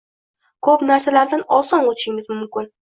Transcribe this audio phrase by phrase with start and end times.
[0.69, 2.77] koʻp narsalardan oson oʻtishingiz mumkin.